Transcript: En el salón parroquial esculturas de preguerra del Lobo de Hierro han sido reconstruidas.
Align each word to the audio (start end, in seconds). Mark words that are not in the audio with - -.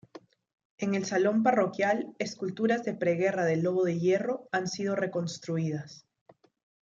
En 0.79 0.95
el 0.95 1.05
salón 1.05 1.43
parroquial 1.43 2.15
esculturas 2.17 2.83
de 2.83 2.95
preguerra 2.95 3.45
del 3.45 3.61
Lobo 3.61 3.83
de 3.83 3.99
Hierro 3.99 4.49
han 4.51 4.65
sido 4.67 4.95
reconstruidas. 4.95 6.07